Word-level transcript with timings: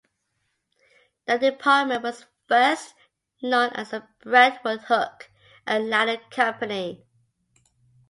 The 1.27 1.37
Department 1.37 2.01
was 2.01 2.25
first 2.47 2.95
known 3.39 3.69
as 3.75 3.91
the 3.91 4.07
Brentwood 4.23 4.81
Hook 4.87 5.29
and 5.67 5.89
Ladder 5.89 6.19
Company. 6.31 7.05